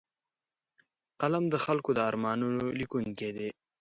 قلم 1.21 1.43
د 1.49 1.55
خلکو 1.65 1.89
د 1.95 1.99
ارمانونو 2.09 2.63
لیکونکی 2.79 3.29
دی 3.37 3.49